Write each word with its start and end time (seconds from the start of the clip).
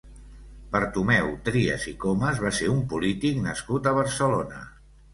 Bartomeu 0.75 1.29
Trias 1.51 1.87
i 1.93 1.95
Comas 2.05 2.41
va 2.47 2.55
ser 2.63 2.73
un 2.79 2.83
polític 2.97 3.41
nascut 3.47 3.95
a 3.95 3.99
Barcelona. 4.03 4.69